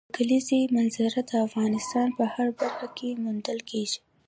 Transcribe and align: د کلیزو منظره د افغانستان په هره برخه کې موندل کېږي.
د 0.09 0.13
کلیزو 0.17 0.57
منظره 0.75 1.21
د 1.29 1.31
افغانستان 1.47 2.07
په 2.17 2.23
هره 2.31 2.51
برخه 2.59 2.87
کې 2.97 3.09
موندل 3.23 3.59
کېږي. 3.69 3.99